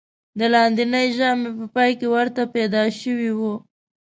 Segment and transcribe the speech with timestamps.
[0.39, 3.39] د لاندېنۍ ژامې په پای کې ورته پیدا شوی و.